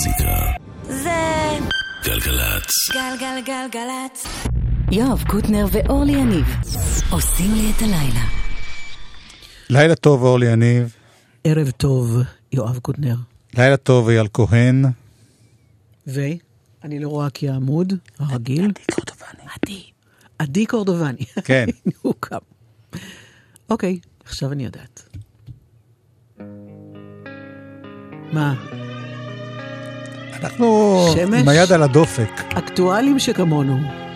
[0.00, 0.52] מוזיקה.
[0.82, 1.10] זה
[2.04, 2.70] גלגלצ.
[2.92, 4.26] גלגלגלגלצ.
[4.92, 6.46] יואב קוטנר ואורלי יניב
[7.10, 8.24] עושים לי את הלילה.
[9.70, 10.96] לילה טוב, אורלי יניב.
[11.44, 12.16] ערב טוב,
[12.52, 13.14] יואב קוטנר.
[13.56, 14.84] לילה טוב, אייל כהן.
[16.06, 18.64] ואני לא רואה כי העמוד הרגיל.
[18.64, 19.48] עדי קורדובני.
[19.62, 19.82] עדי.
[20.38, 21.24] עדי קורדובני.
[21.44, 21.66] כן.
[22.02, 22.38] הוא קם.
[23.70, 25.16] אוקיי, עכשיו אני יודעת.
[28.32, 28.54] מה,
[30.44, 31.40] אנחנו שמש?
[31.42, 32.42] עם היד על הדופק.
[32.58, 34.09] אקטואלים שכמונו.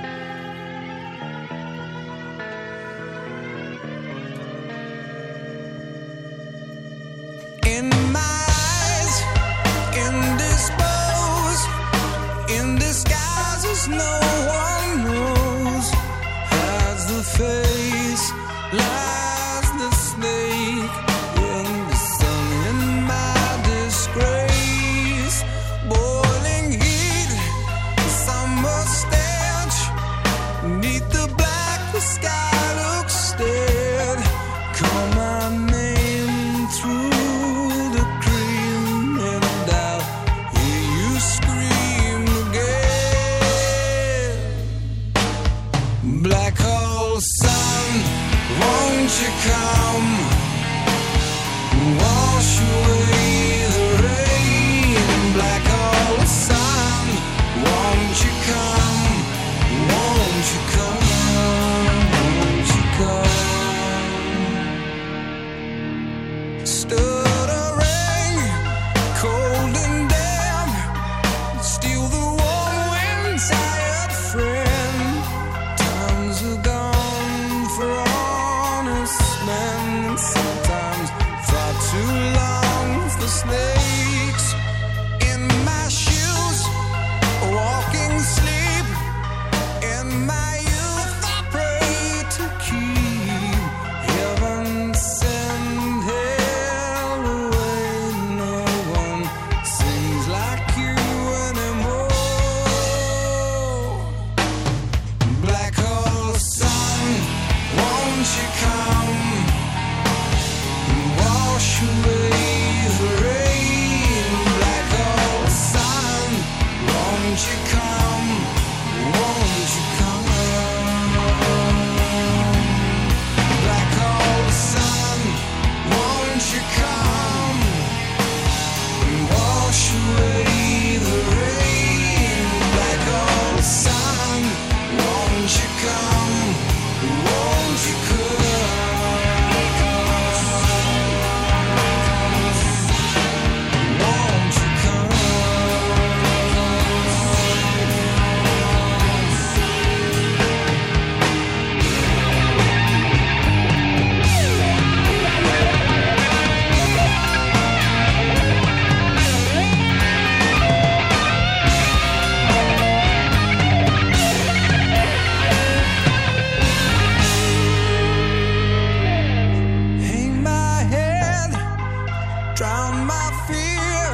[173.46, 174.04] Fear,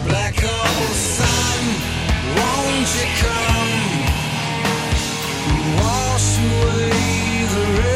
[0.06, 1.64] Black hole sun,
[2.38, 3.74] won't you come?
[5.78, 7.91] Wash away the rain.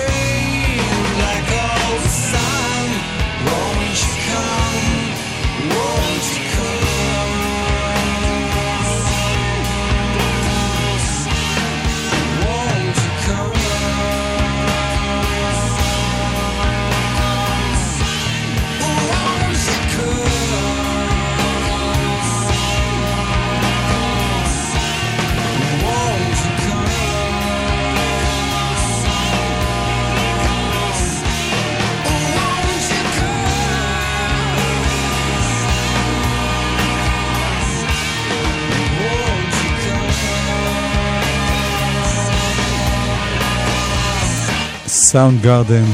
[45.09, 45.85] סאונד גרדן.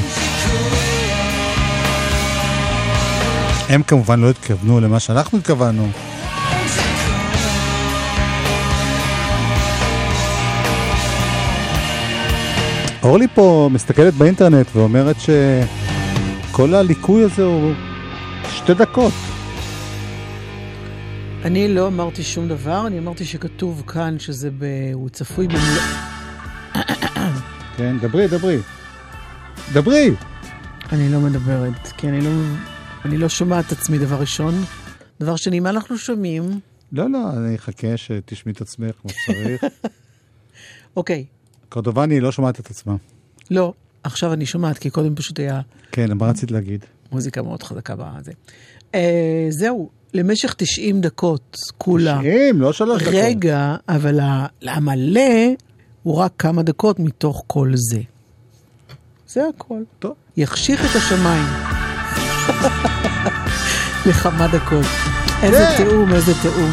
[3.69, 5.89] הם כמובן לא התכוונו למה שאנחנו התכוונו.
[13.03, 17.73] אורלי פה מסתכלת באינטרנט ואומרת שכל הליקוי הזה הוא
[18.51, 19.13] שתי דקות.
[21.45, 24.65] אני לא אמרתי שום דבר, אני אמרתי שכתוב כאן שזה ב...
[24.93, 25.83] הוא צפוי במלוא...
[27.77, 28.59] כן, דברי, דברי.
[29.73, 30.11] דברי!
[30.93, 32.31] אני לא מדברת, כי אני לא,
[33.05, 34.55] אני לא שומעת את עצמי דבר ראשון.
[35.21, 36.61] דבר שני, מה אנחנו שומעים?
[36.93, 39.65] לא, לא, אני אחכה שתשמעי את עצמך כמו שצריך.
[40.97, 41.25] אוקיי,
[41.69, 42.97] קורדובני לא שומעת את עצמה.
[43.51, 43.73] לא,
[44.03, 45.61] עכשיו אני שומעת, כי קודם פשוט היה
[45.93, 46.85] כן, מה רצית להגיד?
[47.13, 48.33] מוזיקה מאוד חזקה בזה.
[48.95, 52.19] אה, זהו, למשך 90 דקות, כולה.
[52.19, 53.15] 90, לא שלוש דקות.
[53.15, 54.21] רגע, אבל
[54.63, 55.55] המלא
[56.03, 58.01] הוא רק כמה דקות מתוך כל זה.
[59.33, 59.83] זה הכל.
[59.99, 60.15] טוב.
[60.37, 61.47] יחשיך את השמיים.
[64.07, 64.87] לכמה דקות.
[65.43, 65.85] איזה כן.
[65.85, 66.71] תיאום, איזה תיאום.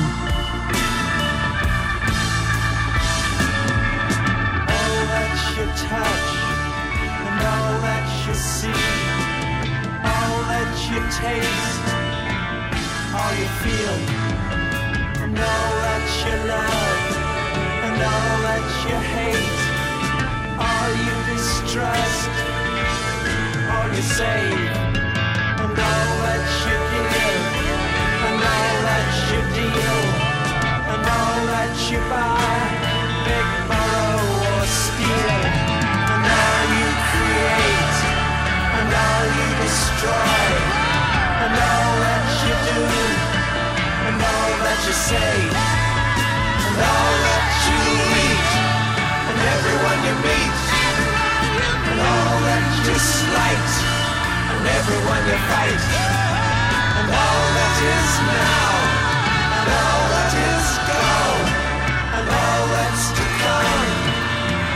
[4.67, 6.29] All that you touch
[7.27, 8.81] and all that you see,
[10.13, 11.85] all that you taste,
[13.17, 13.97] all you feel,
[15.23, 17.01] and all that you love
[17.85, 19.57] and all that you hate,
[20.65, 22.48] all you distrust,
[23.69, 24.71] all you save,
[25.61, 26.77] and all that you
[27.13, 27.45] give,
[28.27, 30.01] and all that you deal,
[30.93, 32.59] and all that you buy,
[33.29, 34.21] big borrow
[34.57, 35.37] or steal,
[36.13, 37.97] and all you create,
[38.77, 40.45] and all you destroy,
[41.45, 42.81] and all that you do,
[44.09, 45.35] and all that you say,
[46.65, 47.79] and all that you
[48.25, 48.49] eat,
[49.29, 50.58] and everyone you meet,
[52.12, 53.70] all that you slight,
[54.52, 55.84] and everyone you fight,
[56.98, 58.70] and all that is now,
[59.58, 61.46] and all that is gone,
[62.16, 63.92] and all that's to come,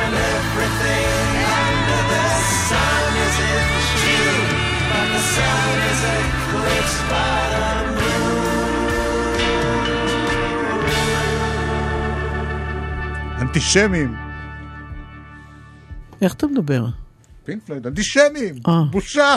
[0.05, 1.29] and everything
[1.65, 2.29] under the
[2.69, 3.67] sun is in
[4.03, 4.49] June,
[4.91, 8.09] but the sun is eclipsed by the
[13.43, 14.17] אנטישמים.
[16.23, 16.85] איך אתה מדבר?
[17.46, 18.56] פינק פלויד, אנטישמים!
[18.68, 18.84] אה.
[18.92, 19.36] בושה!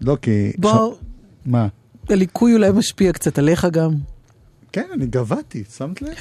[0.00, 0.52] לא, כי...
[0.58, 0.98] בוא, ש-
[1.46, 1.68] מה?
[2.10, 3.90] הליקוי אולי משפיע קצת עליך גם.
[4.72, 6.14] כן, אני גבהתי, שמת לב?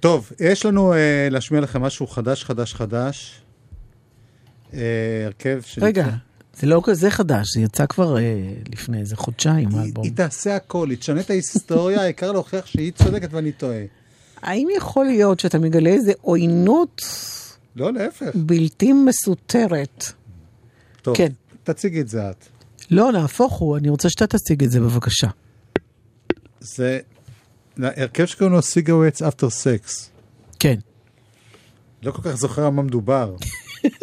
[0.00, 0.98] טוב, יש לנו אה,
[1.30, 3.40] להשמיע לכם משהו חדש, חדש, חדש.
[4.74, 4.78] אה,
[5.26, 6.06] הרכב שנקרא- רגע,
[6.54, 8.22] זה לא כזה חדש, זה יצא כבר אה,
[8.72, 10.04] לפני איזה חודשיים, היא, האלבום.
[10.04, 13.82] היא תעשה הכל, היא תשנה את ההיסטוריה, העיקר להוכיח שהיא צודקת ואני טועה.
[14.42, 17.02] האם יכול להיות שאתה מגלה איזה עוינות
[17.76, 18.30] לא, להפך.
[18.34, 20.04] בלתי מסותרת?
[21.02, 21.32] טוב, כן.
[21.64, 22.46] תציגי את זה את.
[22.90, 25.28] לא, נהפוך הוא, אני רוצה שאתה תציג את זה בבקשה.
[26.60, 27.00] זה
[27.78, 30.10] הרכב שקוראים לו סיגרטס אפטר סקס.
[30.58, 30.78] כן.
[32.02, 33.36] לא כל כך זוכר על מה מדובר.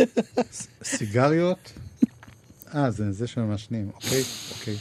[0.84, 1.74] סיגריות?
[2.76, 4.24] אה, זה זה שמעשנים, אוקיי,
[4.60, 4.78] אוקיי.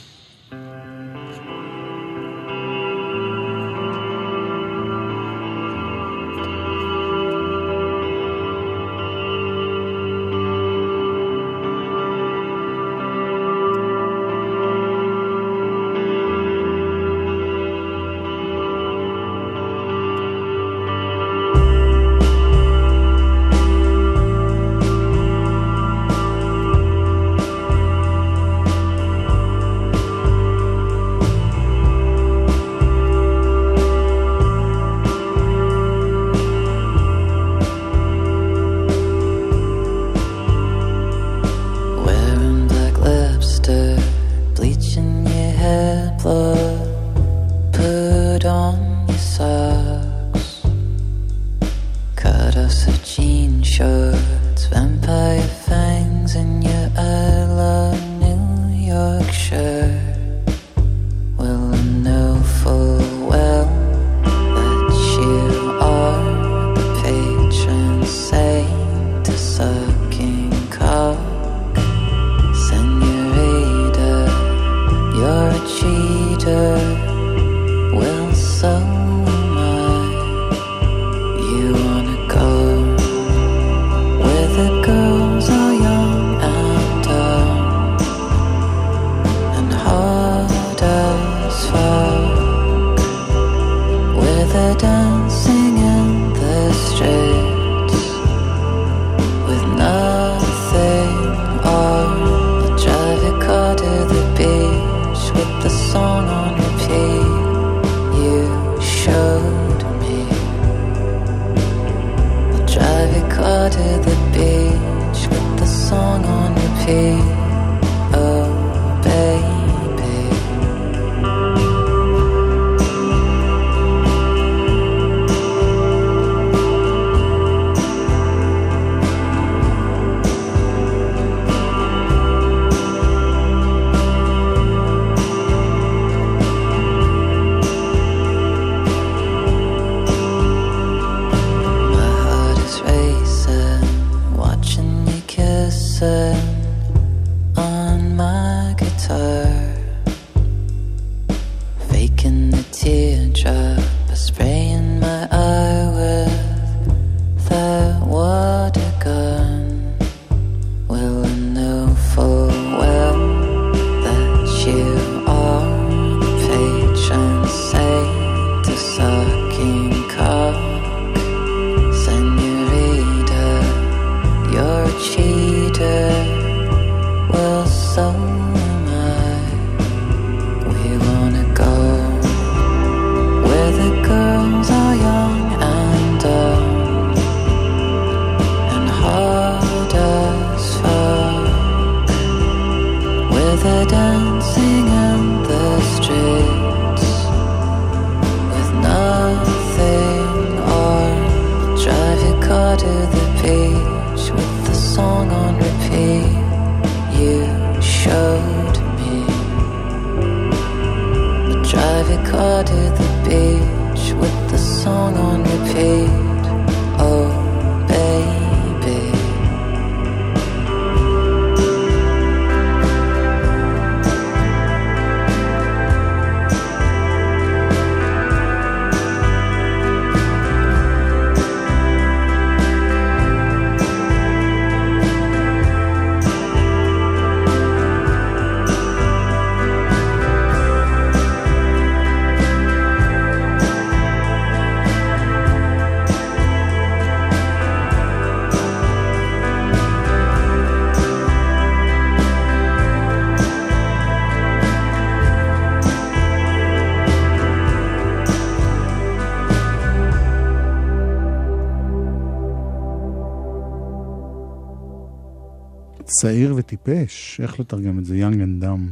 [266.21, 268.17] צעיר וטיפש, איך לתרגם את זה?
[268.17, 268.87] Young and dumb.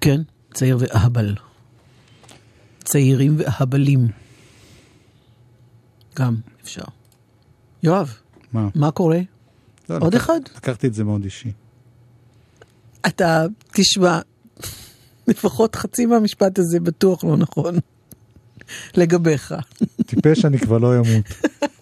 [0.00, 0.20] כן,
[0.54, 1.34] צעיר ואהבל.
[2.84, 4.08] צעירים ואהבלים.
[6.16, 6.84] גם אפשר.
[7.82, 8.14] יואב,
[8.52, 9.20] מה, מה קורה?
[9.88, 10.40] לא, עוד לקח, אחד?
[10.56, 11.52] לקחתי את זה מאוד אישי.
[13.06, 14.20] אתה, תשמע,
[15.28, 17.74] לפחות חצי מהמשפט הזה בטוח לא נכון.
[18.94, 19.54] לגביך.
[20.06, 21.24] טיפש אני כבר לא אמות.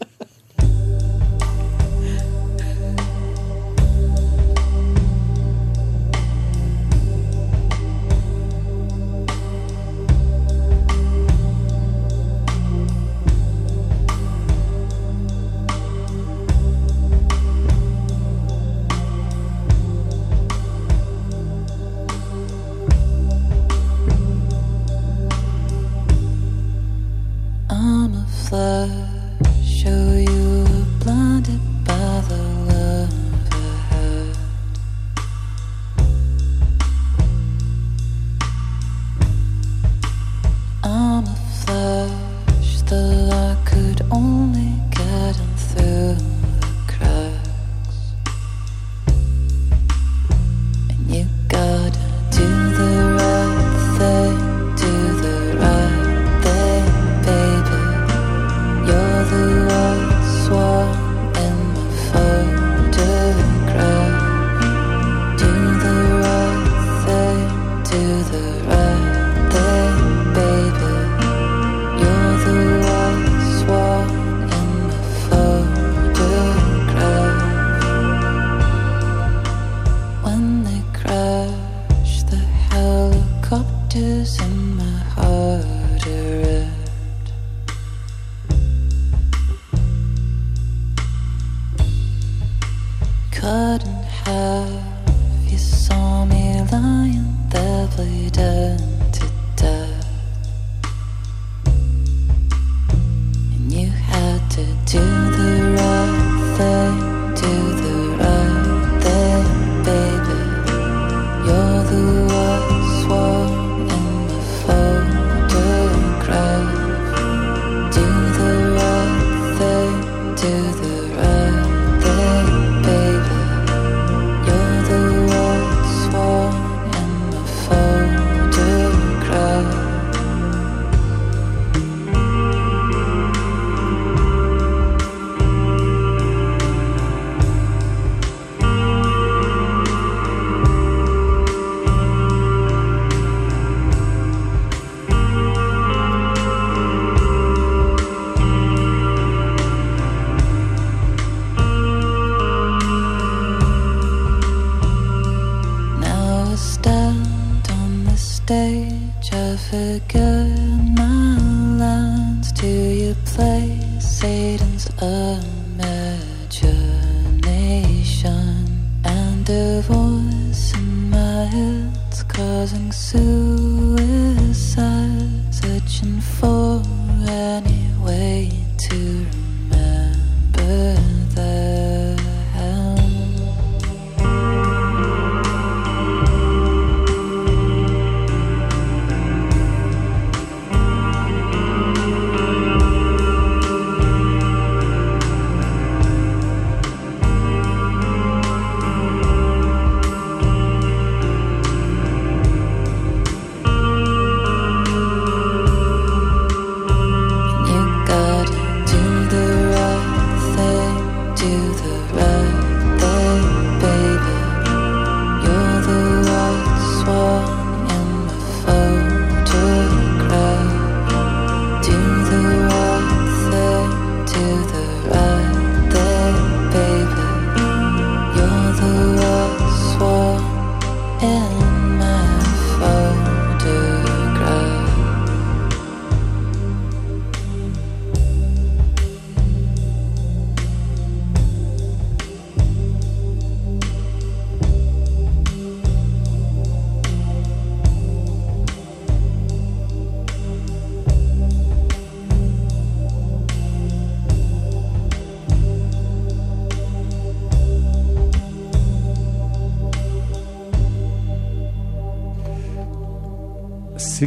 [176.02, 176.73] for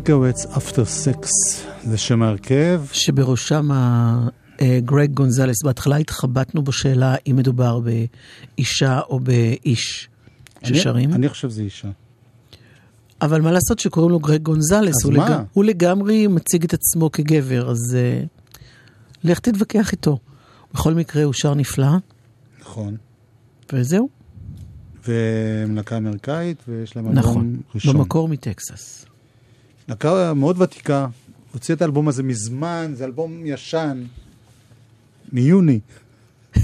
[0.07, 1.31] Cigarettes אפטר סקס,
[1.83, 2.81] זה שם ההרכב.
[2.91, 3.69] שבראשם
[4.79, 5.63] גרג גונזלס.
[5.63, 10.09] אה, בהתחלה התחבטנו בשאלה אם מדובר באישה או באיש
[10.63, 11.13] ששרים.
[11.13, 11.87] אני, חושב שזה אישה.
[13.21, 15.03] אבל מה לעשות שקוראים לו גרג גונזלס?
[15.03, 15.31] הוא, לג...
[15.53, 18.57] הוא לגמרי מציג את עצמו כגבר, אז uh,
[19.23, 20.19] לך תתווכח איתו.
[20.73, 21.97] בכל מקרה, הוא שר נפלא.
[22.61, 22.97] נכון.
[23.73, 24.09] וזהו.
[25.07, 27.91] ומלהקה אמריקאית, ויש להם נכון, נכון, ראשון.
[27.91, 29.05] נכון, במקור מטקסס.
[29.87, 31.07] להקה מאוד ותיקה,
[31.51, 34.03] הוציא את האלבום הזה מזמן, זה אלבום ישן,
[35.31, 35.79] מיוני.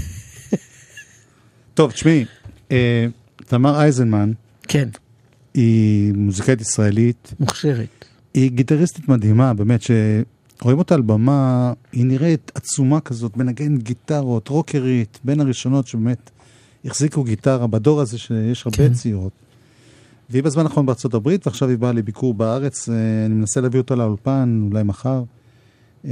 [1.74, 2.24] טוב, תשמעי,
[2.72, 3.06] אה,
[3.36, 4.32] תמר אייזנמן
[4.62, 4.88] כן,
[5.54, 8.04] היא מוזיקאית ישראלית, מוכשרת.
[8.34, 15.18] היא גיטריסטית מדהימה, באמת, שרואים אותה על במה, היא נראית עצומה כזאת, מנגנת גיטרות, רוקרית,
[15.24, 16.30] בין הראשונות שבאמת
[16.84, 18.92] החזיקו גיטרה בדור הזה שיש הרבה כן.
[18.92, 19.32] צעירות.
[20.34, 22.94] והיא בזמן האחרון בארצות הברית, ועכשיו היא באה לביקור בארץ, אה,
[23.26, 25.22] אני מנסה להביא אותה לאולפן, אולי מחר,
[26.04, 26.10] אה,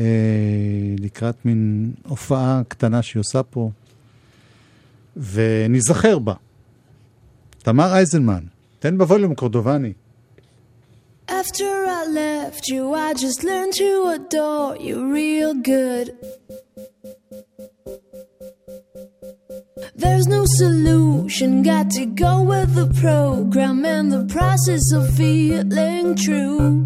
[0.99, 3.71] לקראת מין הופעה קטנה שהיא עושה פה,
[5.17, 6.35] וניזכר בה.
[7.59, 8.45] תמר אייזנמן,
[8.79, 9.93] תן בווליום קורדובני.
[11.29, 16.09] After I left you, I just learned to adore you real good.
[20.03, 26.85] There's no solution, got to go with the program and the process of feeling true.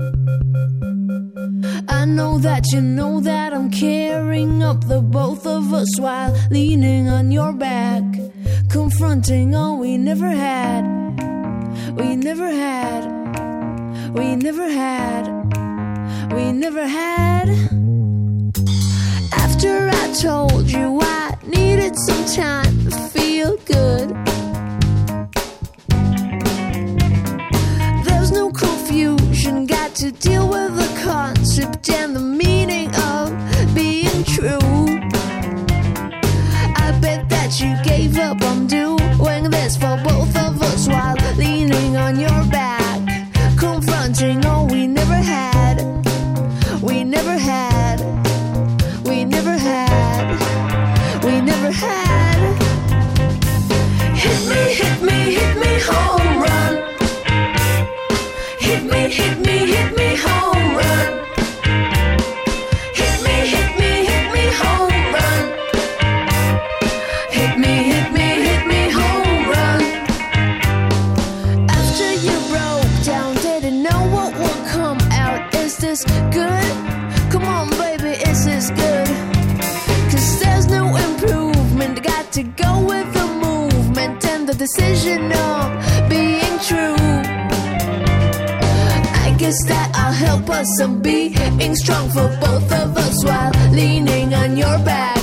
[1.88, 7.08] I know that you know that I'm carrying up the both of us while leaning
[7.08, 8.04] on your back,
[8.68, 10.84] confronting all we never had.
[11.96, 13.02] We never had.
[14.12, 15.24] We never had.
[16.34, 17.75] We never had.
[19.48, 24.08] After I told you I needed some time to feel good.
[28.04, 30.45] There's no confusion, got to deal
[90.86, 95.20] in being strong for both of us while leaning on your back,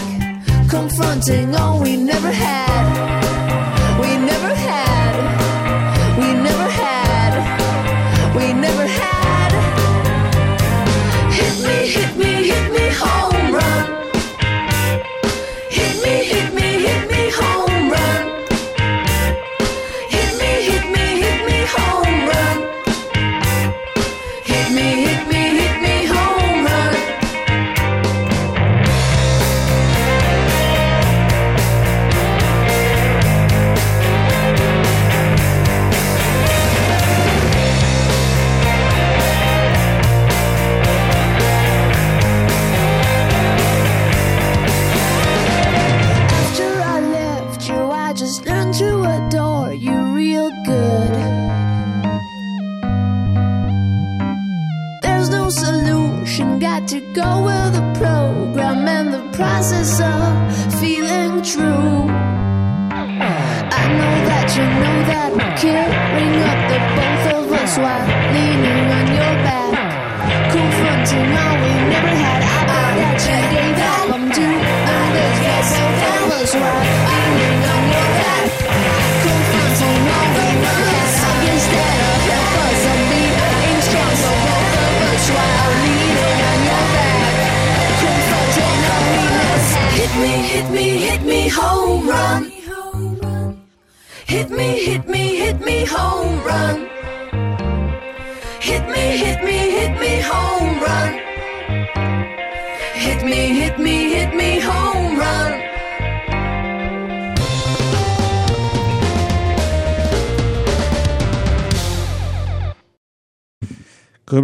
[0.69, 2.62] confronting all we never had.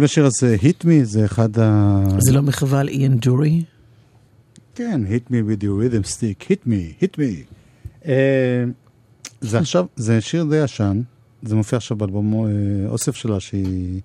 [0.00, 2.02] קוראים לשיר הזה "Hit Me", זה אחד ה...
[2.18, 3.64] זה לא מחווה על איאן ג'ורי?
[4.74, 7.54] כן, hit me with your rhythm stick, hit me, hit me.
[8.06, 8.64] אה,
[9.40, 11.02] זה עכשיו, זה שיר די ישן,
[11.42, 12.50] זה מופיע עכשיו באלבום אה,
[12.88, 14.00] אוסף שלה, שהיא...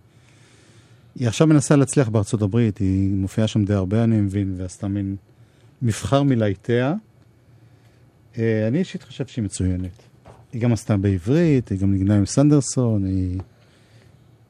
[1.16, 5.16] היא עכשיו מנסה להצליח בארצות הברית, היא מופיעה שם די הרבה, אני מבין, ועשתה מין
[5.82, 6.94] מבחר מלהיטיה.
[8.38, 10.02] אה, אני אישית חושב שהיא מצוינת.
[10.54, 13.40] היא גם עשתה בעברית, היא גם נגנה עם סנדרסון, היא...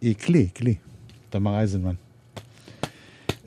[0.02, 0.76] היא כלי, כלי.
[1.36, 1.94] תמר אייזנמן.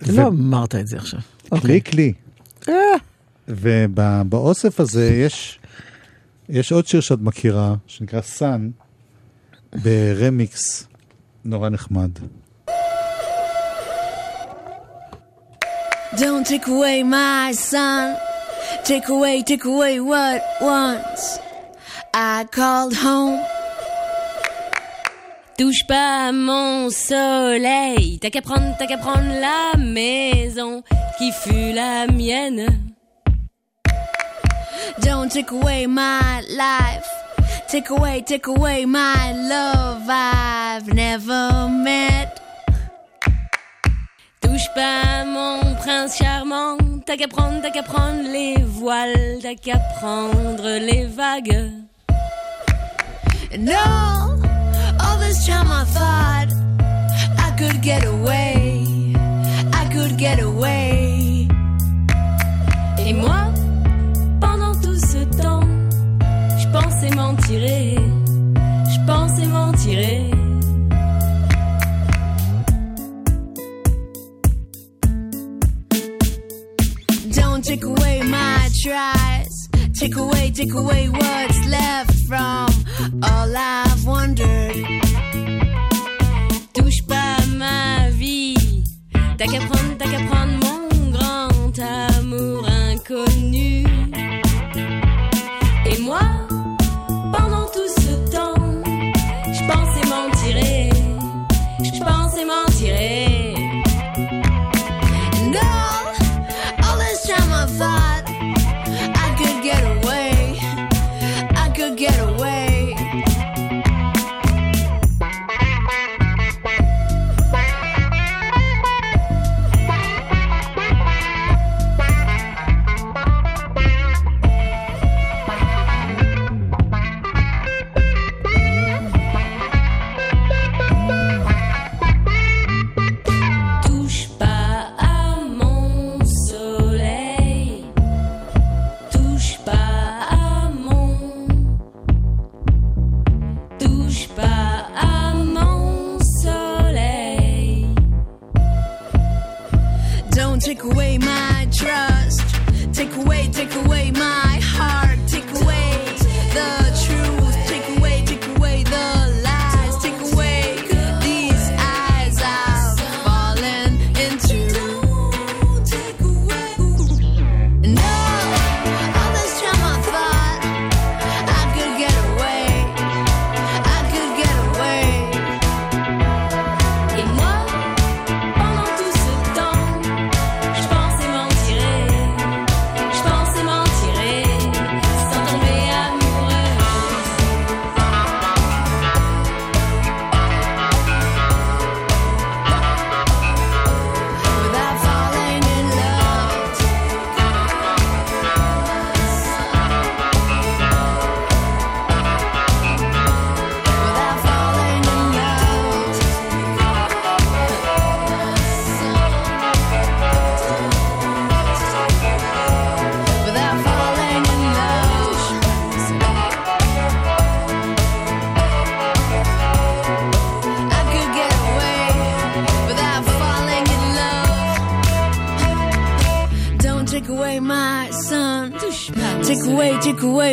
[0.06, 1.20] לא אמרת את זה עכשיו.
[1.48, 1.80] כלי אוקיי.
[1.82, 2.12] כלי.
[2.68, 2.74] אה,
[3.48, 5.58] ובאוסף הזה יש,
[6.48, 8.70] יש עוד שיר שאת מכירה, שנקרא סאן,
[9.74, 10.86] ברמיקס
[11.44, 12.10] נורא נחמד.
[16.12, 18.16] Don't take away my son.
[18.84, 21.38] Take away, take away what once
[22.14, 23.57] I called home.
[25.58, 30.84] Touche pas mon soleil, t'as qu'à prendre, t'as qu'à prendre la maison
[31.18, 32.64] qui fut la mienne.
[35.02, 37.08] Don't take away my life.
[37.66, 42.28] Take away, take away my love I've never met.
[44.40, 49.80] Touche pas mon prince charmant, t'as qu'à prendre, t'as qu'à prendre les voiles, t'as qu'à
[49.98, 51.72] prendre les vagues.
[53.58, 54.47] No,
[55.28, 56.48] this time I thought
[57.46, 58.86] I could get away.
[59.80, 61.46] I could get away.
[62.98, 63.52] Et moi,
[64.40, 65.68] pendant tout ce temps,
[66.60, 67.96] je pensais m'en tirer,
[68.92, 70.30] je pensais m'en tirer.
[77.36, 79.68] Don't take away my tries.
[79.92, 82.68] Take away, take away what's left from
[83.22, 85.07] all I've wondered.
[86.78, 88.84] Touche pas ma vie,
[89.36, 91.76] t'as qu'à prendre, t'as qu'à prendre mon grand
[92.16, 93.87] amour inconnu.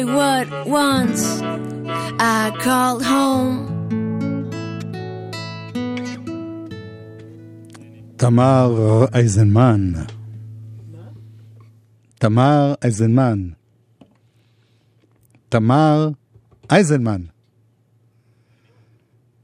[0.03, 1.41] What once
[2.19, 3.71] I called home.
[8.17, 9.93] תמר אייזנמן.
[12.19, 13.49] תמר אייזנמן.
[15.49, 16.09] תמר
[16.71, 17.21] אייזנמן.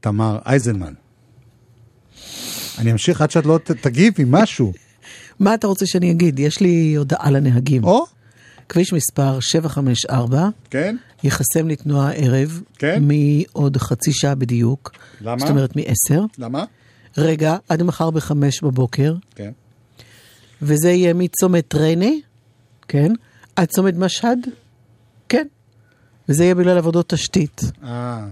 [0.00, 0.94] תמר אייזנמן.
[2.78, 4.72] אני אמשיך עד שאת לא תגיבי משהו.
[5.40, 6.38] מה אתה רוצה שאני אגיד?
[6.38, 7.84] יש לי הודעה לנהגים.
[7.84, 8.04] או,
[8.68, 10.96] כביש מספר 754 כן?
[11.24, 13.02] ייחסם לתנועה הערב, כן.
[13.02, 14.92] מעוד חצי שעה בדיוק.
[15.20, 15.38] למה?
[15.38, 16.20] זאת אומרת מ-10.
[16.38, 16.64] למה?
[17.18, 19.50] רגע, עד מחר בחמש בבוקר, כן.
[20.62, 22.10] וזה יהיה מצומת ריינה
[22.88, 23.12] כן?
[23.56, 24.38] עד צומת משהד?
[25.28, 25.46] כן.
[26.28, 27.60] וזה יהיה בגלל עבודות תשתית.
[27.84, 28.26] אה,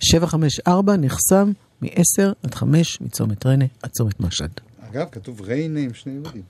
[0.00, 4.50] 754 נחסם מ-10 עד 5 מצומת ריינה עד צומת משהד.
[4.90, 6.42] אגב, כתוב ריינה עם שני יהודים.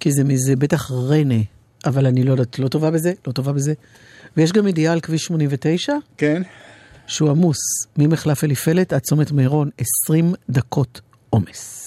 [0.00, 1.42] כי זה מזה בטח ריינה,
[1.88, 3.72] אבל אני לא יודעת, לא טובה בזה, לא טובה בזה.
[4.36, 6.42] ויש גם ידיעה על כביש 89, כן.
[7.06, 7.58] שהוא עמוס
[7.96, 9.70] ממחלף אליפלת עד צומת מירון,
[10.06, 11.84] 20 דקות עומס.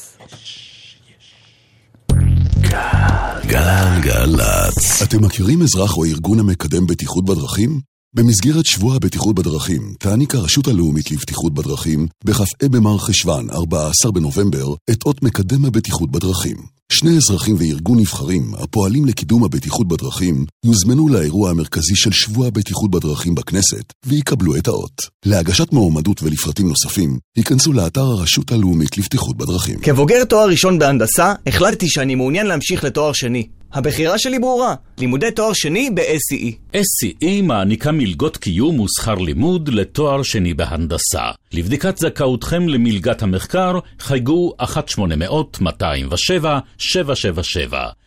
[3.47, 5.01] גלגלצ.
[5.03, 7.79] אתם מכירים אזרח או ארגון המקדם בטיחות בדרכים?
[8.15, 15.03] במסגרת שבוע הבטיחות בדרכים, תעניק הרשות הלאומית לבטיחות בדרכים, בכ"ה במר חשוון, 14 בנובמבר, את
[15.05, 16.57] אות מקדם הבטיחות בדרכים.
[16.93, 23.35] שני אזרחים וארגון נבחרים, הפועלים לקידום הבטיחות בדרכים, יוזמנו לאירוע המרכזי של שבוע הבטיחות בדרכים
[23.35, 25.01] בכנסת, ויקבלו את האות.
[25.25, 29.79] להגשת מועמדות ולפרטים נוספים, ייכנסו לאתר הרשות הלאומית לבטיחות בדרכים.
[29.79, 33.47] כבוגר תואר ראשון בהנדסה, החלטתי שאני מעוניין להמשיך לתואר שני.
[33.73, 36.75] הבחירה שלי ברורה, לימודי תואר שני ב-SCE.
[36.75, 41.21] SCE מעניקה מלגות קיום ושכר לימוד לתואר שני בהנדסה.
[41.53, 44.63] לבדיקת זכאותכם למלגת המחקר, חייגו 1-800-207-777.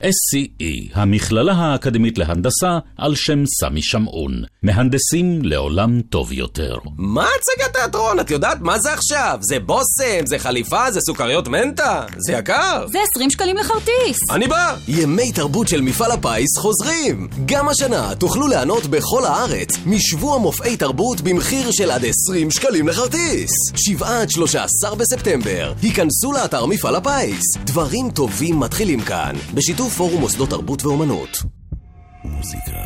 [0.03, 4.43] SCE, המכללה האקדמית להנדסה, על שם סמי שמעון.
[4.63, 6.77] מהנדסים לעולם טוב יותר.
[6.97, 8.21] מה הצגת תיאטרון?
[8.21, 9.39] את יודעת מה זה עכשיו?
[9.41, 12.05] זה בושם, זה חליפה, זה סוכריות מנטה?
[12.17, 12.87] זה יקר.
[12.89, 14.19] זה 20 שקלים לכרטיס.
[14.31, 14.77] אני בא!
[14.89, 17.29] ימי תרבות של מפעל הפיס חוזרים!
[17.47, 23.34] גם השנה תוכלו ליהנות בכל הארץ משבוע מופעי תרבות במחיר של עד 20 שקלים לכרטיס!
[23.77, 25.73] 7 עד 13 בספטמבר.
[25.83, 27.57] היכנסו לאתר מפעל הפיס.
[27.65, 31.43] דברים טובים מתחילים כאן, בשיתוף פורום מוסדות תרבות ואומנות.
[32.25, 32.83] מוזיקה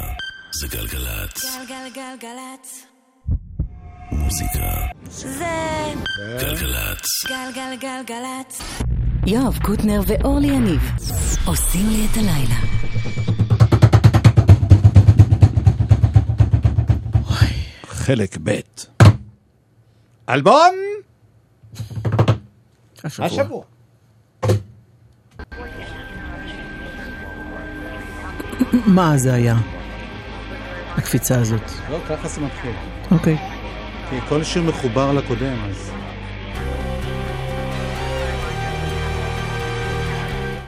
[0.61, 1.45] זה גלגלצ.
[1.69, 2.87] גלגלגלגלצ.
[4.13, 4.71] מוזיקה
[5.11, 5.47] זה
[6.41, 7.07] גלגלצ.
[7.29, 8.61] גלגלגלגלצ.
[9.27, 10.81] יואב קוטנר ואורלי יניב
[11.47, 12.61] עושים לי את הלילה.
[18.09, 18.98] חלק ב'.
[20.29, 20.75] אלבום
[23.05, 23.27] השבוע.
[23.27, 23.63] השבוע.
[28.87, 29.57] מה זה היה?
[30.97, 31.63] הקפיצה הזאת.
[31.91, 32.73] לא, ככה זה מתחיל.
[33.11, 33.37] אוקיי.
[34.11, 35.91] כי כל שיר מחובר לקודם, אז...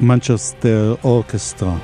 [0.01, 1.77] מנצ'סטר אורקסטרה.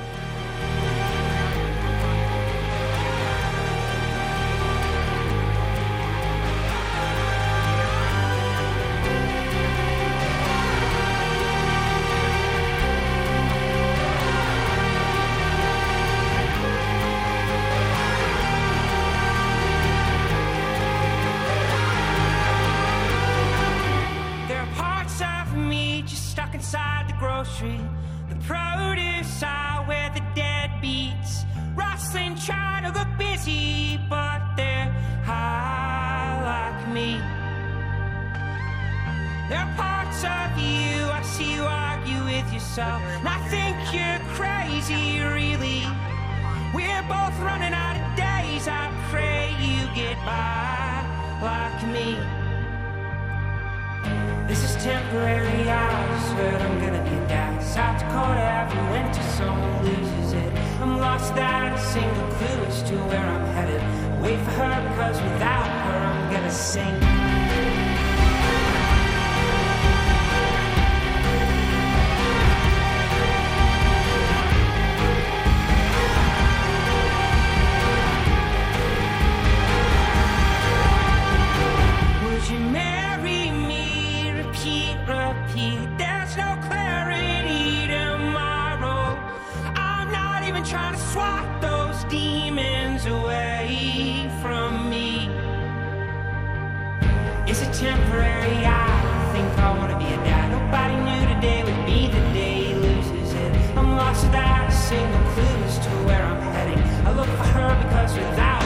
[97.57, 98.67] Is it temporary?
[98.67, 100.51] I think I wanna be a dad.
[100.51, 103.51] Nobody knew today would be the day he loses it.
[103.75, 106.77] I'm lost without a single clue as to where I'm heading.
[107.07, 108.56] I look for her because without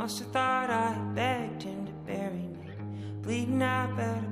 [0.00, 2.70] Must have thought I begged him to bury me.
[3.20, 4.29] Bleeding out, better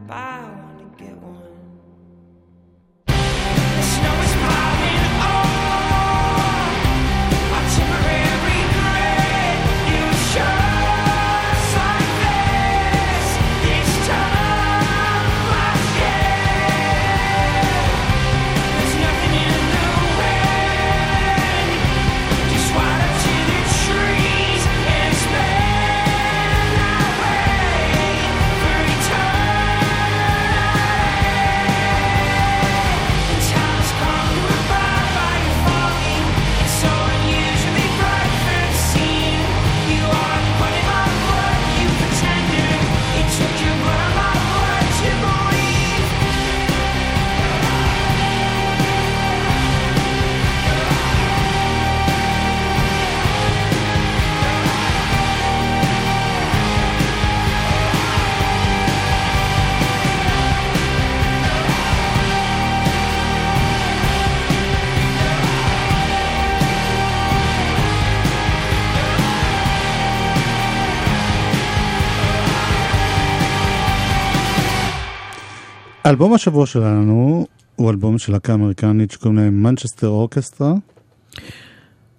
[76.19, 77.47] אלבום השבוע שלנו
[77.77, 80.75] הוא אלבום של להקה אמריקנית שקוראים להם מנצ'סטר אורקסטרה.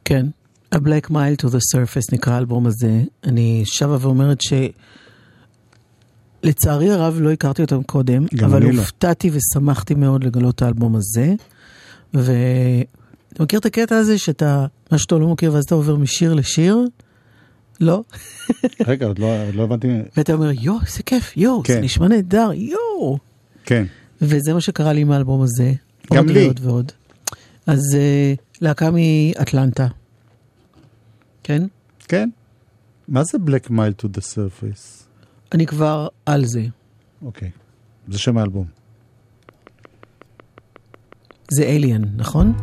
[0.06, 0.26] כן,
[0.76, 3.02] A Black Mile to the Surface נקרא האלבום הזה.
[3.24, 4.38] אני שבה ואומרת
[6.44, 8.70] שלצערי הרב לא הכרתי אותם קודם, אבל לא.
[8.70, 11.34] הופתעתי ושמחתי מאוד לגלות את האלבום הזה.
[12.14, 16.86] ואתה מכיר את הקטע הזה שאתה, מה שאתה לא מכיר ואז אתה עובר משיר לשיר?
[17.80, 18.04] לא?
[18.88, 19.88] רגע, עוד לא, עוד לא הבנתי.
[20.18, 21.84] ואתה אומר, יואו, איזה כיף, יואו, זה כן.
[21.84, 23.29] נשמע נהדר, יואו.
[23.70, 23.86] כן.
[24.22, 25.74] וזה מה שקרה לי עם האלבום הזה.
[26.14, 26.44] גם עוד לי.
[26.46, 26.92] ועוד ועוד.
[27.68, 29.88] אז אה, להקה מאטלנטה.
[31.44, 31.64] כן?
[32.08, 32.30] כן.
[33.08, 35.04] מה זה Black Mile to the Surface?
[35.52, 36.66] אני כבר על זה.
[37.22, 37.52] אוקיי.
[38.08, 38.66] זה שם האלבום.
[41.52, 42.54] זה אליאן, נכון?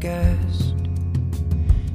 [0.00, 0.74] Guessed.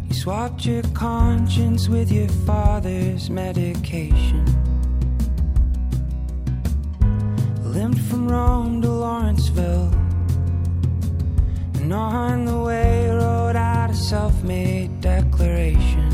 [0.09, 4.66] You swapped your conscience with your father's medication.
[8.09, 9.91] From Rome to Lawrenceville.
[11.75, 16.07] And on the way, wrote out a self made declaration.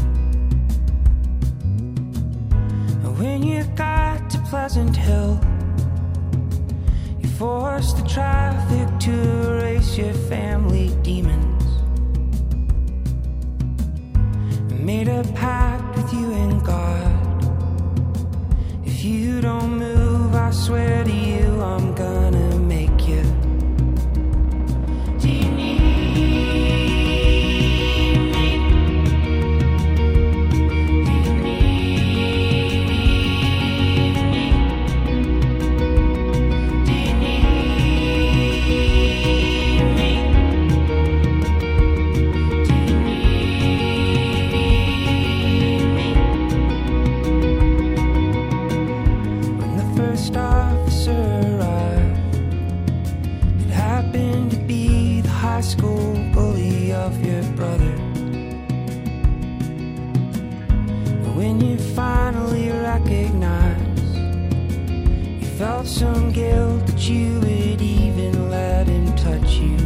[3.03, 5.39] And when you got to Pleasant Hill,
[7.19, 9.13] you forced the traffic to
[9.49, 11.63] erase your family demons.
[14.71, 17.23] And made a pact with you and God.
[18.85, 21.52] If you don't move, I swear to you,
[66.23, 69.77] some guilt that you would even let him touch you.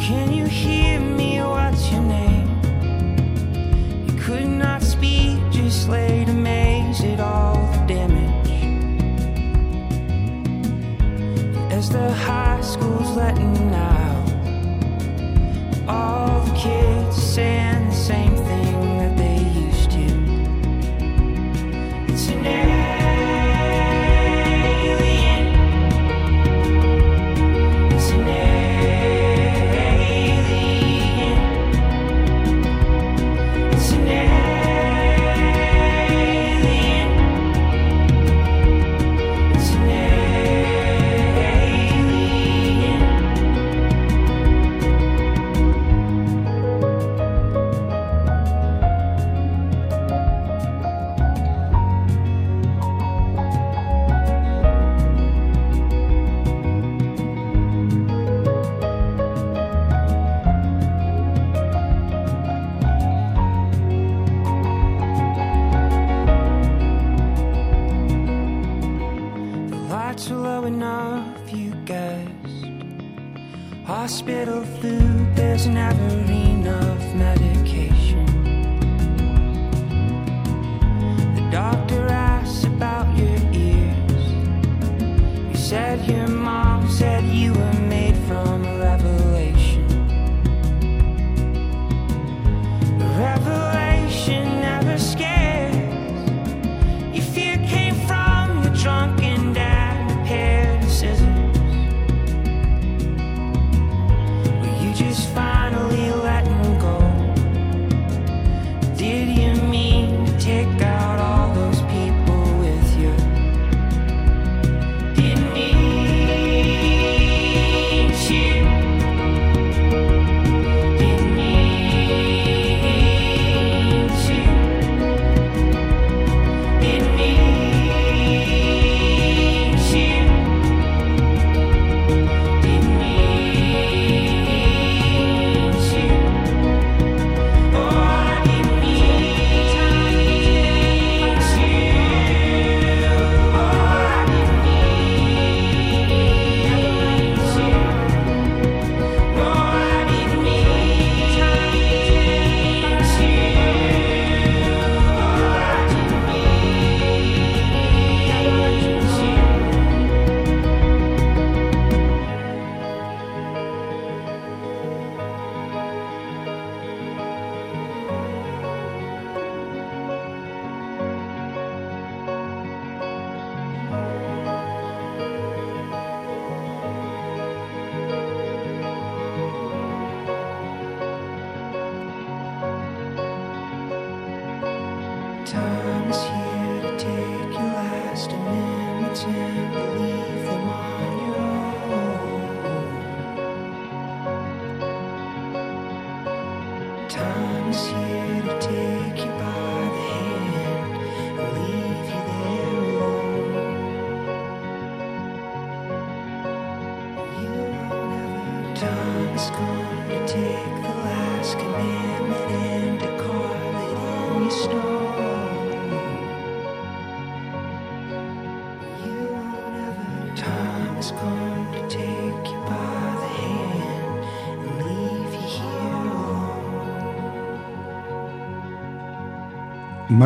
[0.00, 1.40] Can you hear me?
[1.40, 2.48] What's your name?
[4.06, 8.50] You could not speak, just laid amazed at all the damage.
[11.72, 14.28] As the high school's letting out,
[15.88, 17.65] all the kids saying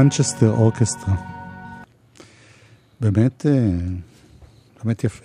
[0.03, 1.15] מנצ'סטר אורקסטרה.
[3.01, 3.53] באמת, אה,
[4.85, 5.25] באמת יפה.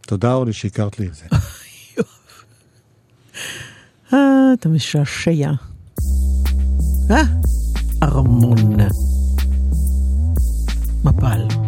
[0.00, 1.24] תודה, אורלי, שהכרת לי את זה.
[4.12, 5.50] אה, אתה משעשע.
[7.10, 7.22] אה?
[8.02, 8.76] ארמון.
[11.04, 11.59] מפל.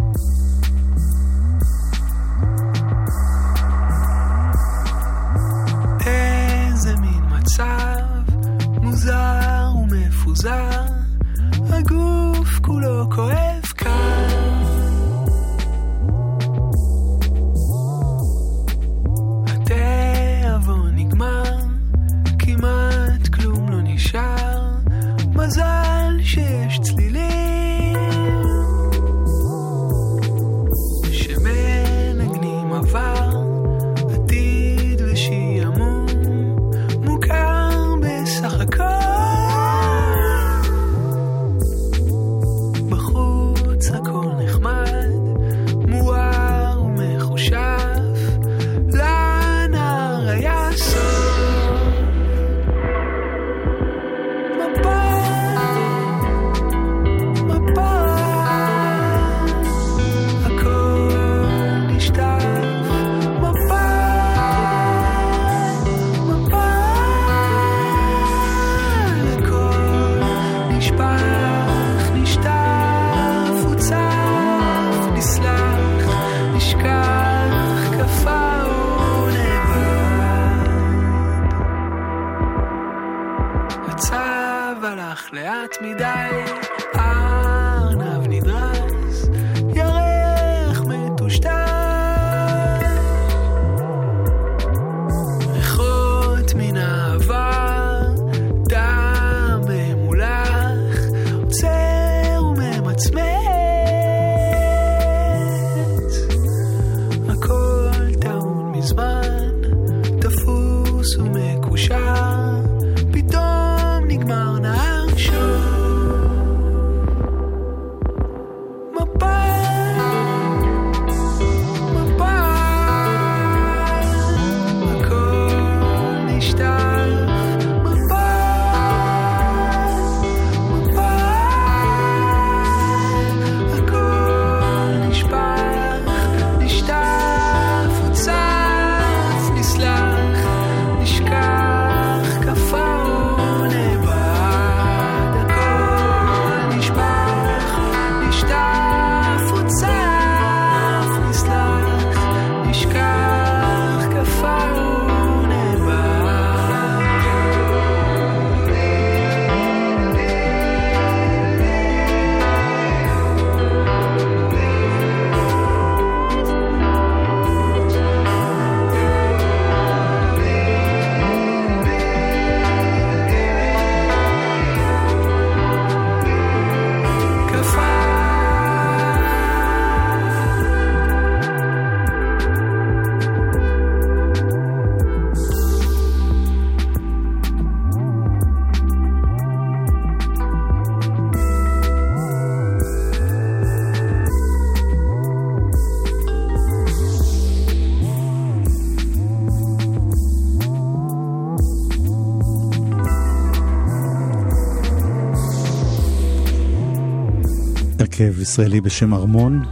[208.22, 209.62] הרכב ישראלי בשם ארמון.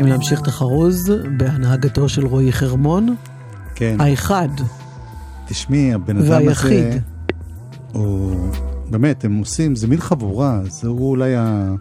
[0.00, 3.14] אם להמשיך את החרוז, בהנהגתו של רועי חרמון,
[3.74, 4.48] כן, האחד
[5.46, 6.32] תשמעי, הבן אדם הזה...
[6.34, 6.84] והיחיד.
[7.92, 8.36] הוא...
[8.90, 11.74] באמת, הם עושים, זה מין חבורה, זה הוא אולי ה...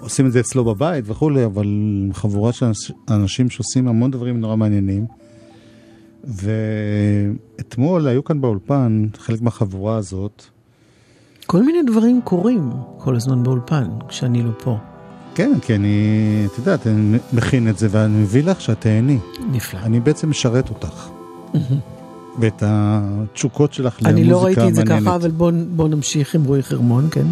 [0.00, 1.66] עושים את זה אצלו בבית וכולי, אבל
[2.12, 5.06] חבורה של אנש- אנשים שעושים המון דברים נורא מעניינים.
[6.24, 10.46] ואתמול היו כאן באולפן, חלק מהחבורה הזאת,
[11.46, 14.76] כל מיני דברים קורים כל הזמן באולפן, כשאני לא פה.
[15.34, 15.96] כן, כי אני,
[16.46, 19.18] את יודעת, אני מכין את זה ואני מביא לך שאת תהני.
[19.52, 19.80] נפלא.
[19.80, 21.08] אני בעצם משרת אותך.
[22.38, 24.32] ואת התשוקות שלך למוזיקה אני מעניינת.
[24.32, 27.26] לא ראיתי את זה ככה, אבל בואו בוא נמשיך עם רועי חרמון, כן?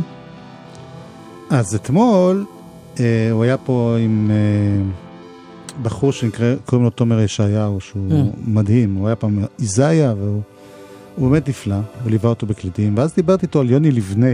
[1.50, 2.44] אז אתמול
[3.00, 4.82] אה, הוא היה פה עם אה,
[5.82, 8.14] בחור שקוראים לו תומר ישעיהו, שהוא Mm.
[8.46, 10.40] מדהים, הוא היה פעם איזיה, והוא
[11.20, 14.26] הוא באמת נפלא, הוא ליווה אותו בקלידים, ואז דיברתי איתו על יוני לבנה,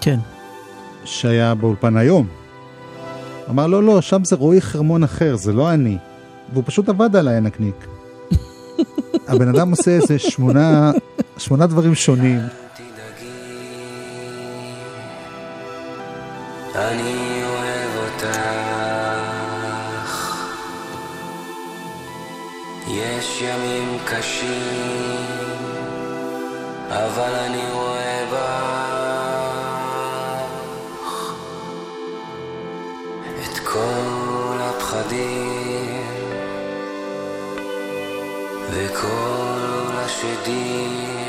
[0.00, 0.18] כן.
[1.04, 2.26] שהיה באולפן היום.
[3.50, 5.98] אמר, לא, לא, שם זה רועי חרמון אחר, זה לא אני.
[6.52, 7.86] והוא פשוט עבד עליי הנקניק.
[9.28, 10.92] הבן אדם עושה איזה שמונה,
[11.38, 12.40] שמונה דברים שונים.
[16.74, 18.64] אני אוהב אותך.
[22.88, 24.83] יש ימים קשים,
[26.94, 29.34] אבל אני רואה בך
[33.44, 36.02] את כל הפחדים
[38.70, 41.24] וכל השדים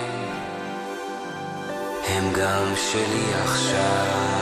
[2.08, 4.35] הם גם שלי עכשיו.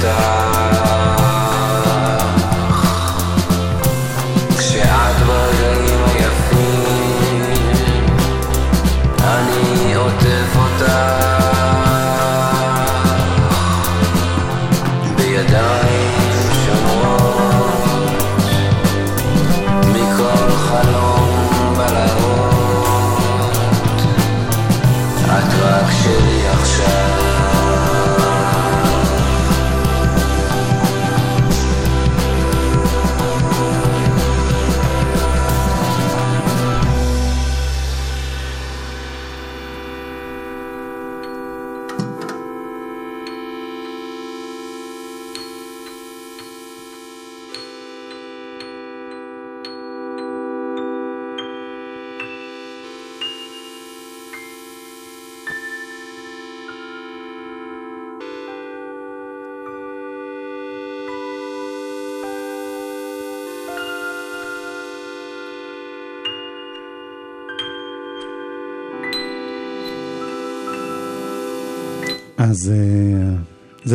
[0.00, 0.39] die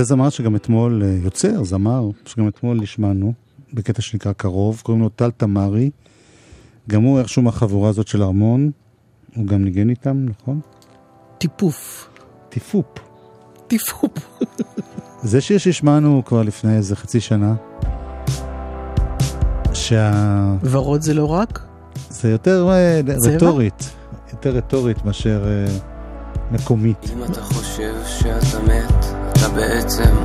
[0.05, 3.33] זמר שגם אתמול, אה, יוצר, זמר, שגם אתמול השמענו,
[3.73, 5.89] בקטע שנקרא קרוב, קוראים לו טל תמרי.
[6.89, 8.71] גם הוא איכשהו מהחבורה הזאת של ארמון,
[9.35, 10.59] הוא גם ניגן איתם, נכון?
[11.37, 12.09] טיפוף.
[12.49, 12.85] טיפופ.
[13.67, 14.11] טיפופ.
[15.23, 17.55] זה שיר שהשמענו כבר לפני איזה חצי שנה,
[19.73, 20.11] שה...
[20.63, 21.61] ורוד זה לא רק?
[22.09, 23.35] זה יותר אה, צבע?
[23.35, 23.93] רטורית,
[24.31, 25.77] יותר רטורית מאשר אה,
[26.51, 27.11] מקומית.
[27.13, 29.14] אם אתה חושב שאתה מת,
[29.45, 30.24] אתה בעצם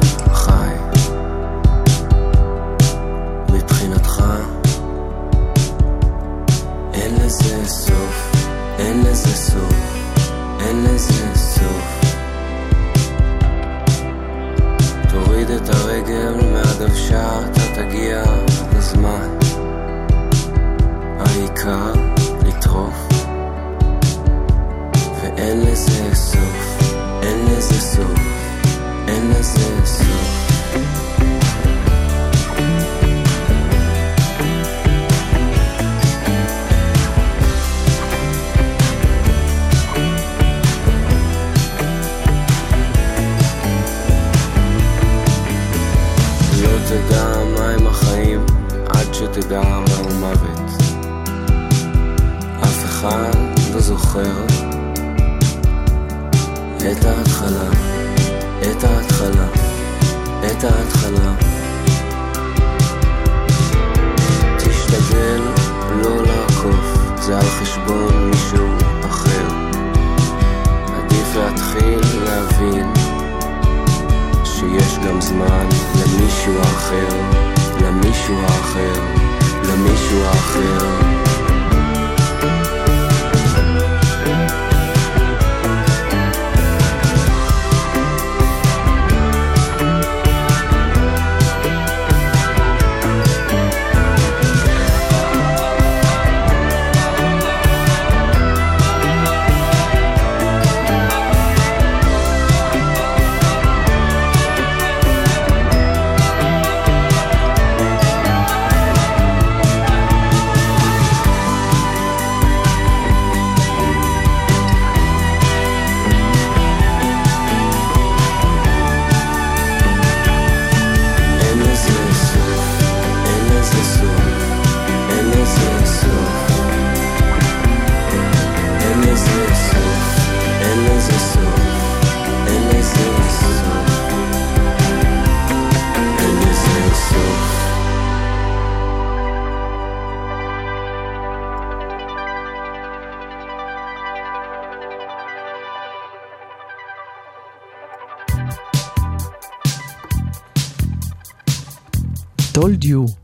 [152.71, 153.20] told you.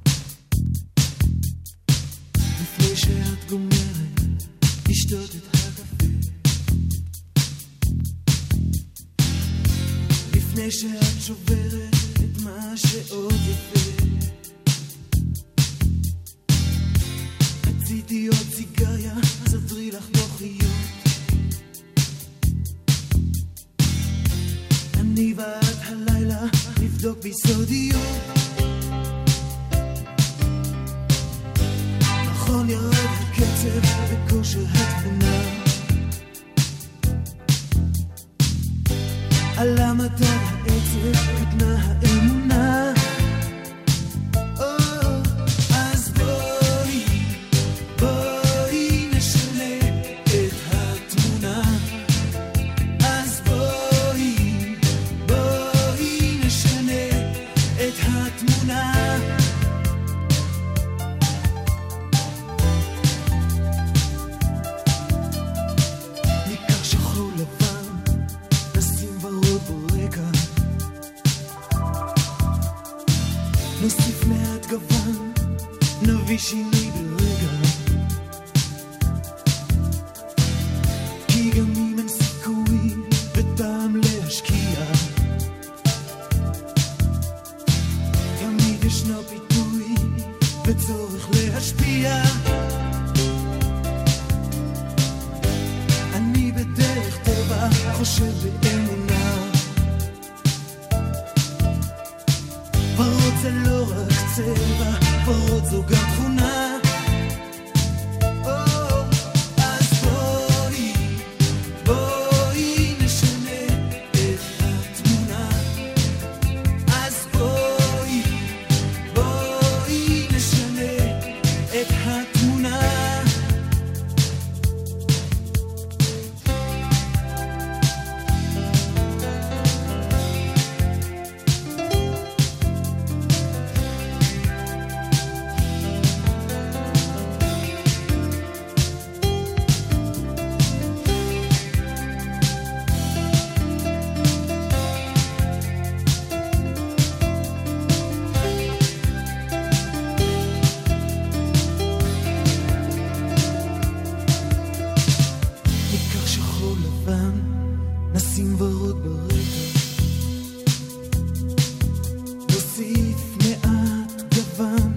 [162.50, 164.92] נוסיף מעט גוון,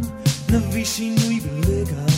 [0.49, 2.08] נביא שינוי ברגע.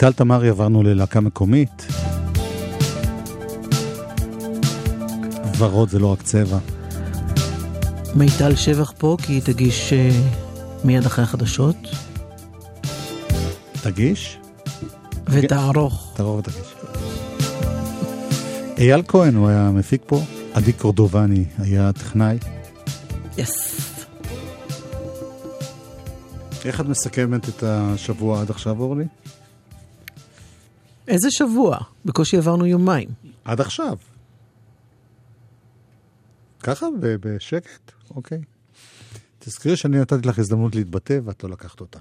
[0.00, 1.86] מטל תמרי עברנו ללהקה מקומית.
[5.58, 6.58] ורוד זה לא רק צבע.
[8.14, 10.10] מיטל שבח פה, כי היא תגיש אה,
[10.84, 11.76] מיד אחרי החדשות,
[13.82, 14.38] תגיש?
[15.28, 16.12] ותערוך.
[16.16, 16.74] תערוך ותגיש.
[18.78, 20.22] אייל כהן הוא היה המפיק פה,
[20.54, 22.38] עדי קורדובני היה טכנאי.
[23.38, 23.80] יס.
[26.64, 29.04] איך את מסכמת את השבוע עד עכשיו, אורלי?
[31.08, 31.78] איזה שבוע?
[32.04, 33.08] בקושי עברנו יומיים.
[33.44, 33.96] עד עכשיו.
[36.62, 37.92] ככה, בשקט?
[38.16, 38.40] אוקיי.
[39.38, 41.98] תזכרי שאני נתתי לך הזדמנות להתבטא ואת לא לקחת אותה.